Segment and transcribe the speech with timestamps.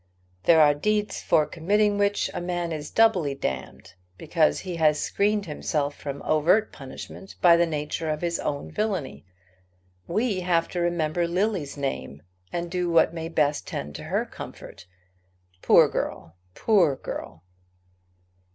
[0.45, 5.45] There are deeds for committing which a man is doubly damned, because he has screened
[5.45, 9.25] himself from overt punishment by the nature of his own villany.
[10.07, 14.87] We have to remember Lily's name, and do what may best tend to her comfort.
[15.61, 16.35] Poor girl!
[16.55, 17.43] poor girl!"